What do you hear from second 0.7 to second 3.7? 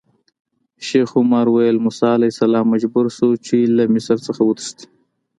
شیخ عمر ویل: موسی علیه السلام مجبور شو چې